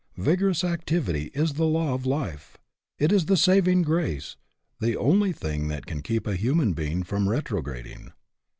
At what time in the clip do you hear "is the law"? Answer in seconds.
1.35-1.93